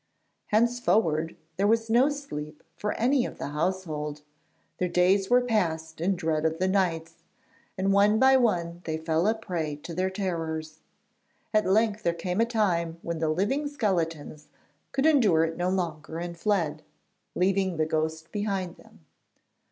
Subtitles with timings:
[0.47, 4.23] Henceforward there was no sleep for any of the household;
[4.79, 7.21] their days were passed in dread of the nights,
[7.77, 10.79] and one by one they fell a prey to their terrors.
[11.53, 14.47] At length there came a time when the living skeletons
[14.91, 16.81] could endure it no longer and fled,
[17.35, 19.05] leaving the ghost behind them.